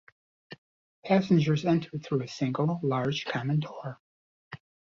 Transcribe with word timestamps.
Passengers 1.05 1.63
entered 1.63 2.03
through 2.03 2.23
a 2.23 2.27
single, 2.27 2.79
large, 2.81 3.23
common 3.25 3.59
door. 3.59 4.01